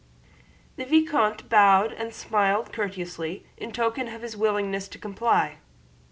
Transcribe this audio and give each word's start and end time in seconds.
The 0.77 0.85
vicomte 0.85 1.47
bowed 1.47 1.93
and 1.93 2.11
smiled 2.11 2.73
courteously 2.73 3.45
in 3.55 3.71
token 3.71 4.07
of 4.07 4.23
his 4.23 4.35
willingness 4.35 4.87
to 4.87 4.97
comply. 4.97 5.59